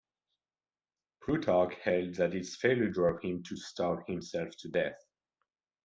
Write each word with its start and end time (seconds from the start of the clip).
Plutarch 1.23 1.75
held 1.83 2.15
that 2.15 2.33
its 2.33 2.55
failure 2.55 2.89
drove 2.89 3.21
him 3.21 3.43
to 3.43 3.55
starve 3.55 3.99
himself 4.07 4.49
to 4.61 4.67
death. 4.69 4.99